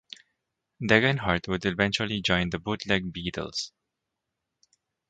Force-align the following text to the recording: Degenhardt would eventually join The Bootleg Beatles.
Degenhardt 0.81 1.47
would 1.47 1.63
eventually 1.63 2.23
join 2.23 2.49
The 2.49 2.57
Bootleg 2.57 3.13
Beatles. 3.13 3.69